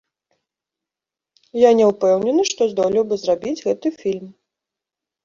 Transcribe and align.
Я 1.63 1.73
не 1.79 1.89
ўпэўнены, 1.91 2.41
што 2.53 2.61
здолеў 2.71 3.03
бы 3.13 3.19
зрабіць 3.25 3.63
гэты 3.67 3.93
фільм. 3.99 4.27